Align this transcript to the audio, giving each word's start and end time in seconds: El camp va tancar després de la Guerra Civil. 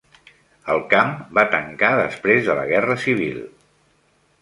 El 0.75 0.81
camp 0.93 1.11
va 1.39 1.45
tancar 1.57 1.91
després 2.01 2.51
de 2.51 2.59
la 2.63 2.67
Guerra 2.75 2.99
Civil. 3.07 3.41